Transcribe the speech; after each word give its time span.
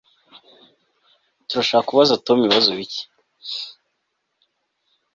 Turashaka 1.47 1.85
kubaza 1.89 2.21
Tom 2.25 2.37
ibibazo 2.39 2.69
bike 2.79 3.03